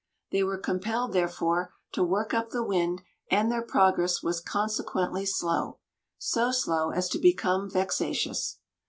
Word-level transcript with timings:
They 0.31 0.43
were 0.43 0.57
compelled, 0.57 1.13
therefore, 1.13 1.75
to 1.91 2.03
work 2.03 2.33
up 2.33 2.49
the 2.49 2.63
wind 2.63 3.03
and 3.29 3.51
their 3.51 3.61
progress 3.61 4.23
was 4.23 4.41
consequently 4.41 5.27
slow, 5.27 5.77
so 6.17 6.51
slow 6.51 6.89
as 6.89 7.07
to 7.09 7.19
become 7.19 7.69
vexatious. 7.69 8.57